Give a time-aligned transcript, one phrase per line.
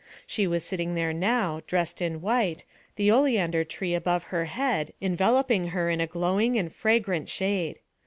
[0.25, 2.65] She was sitting there now, dressed in white,
[2.95, 7.77] the oleander tree above her head enveloping her in a glowing and fragrant shade.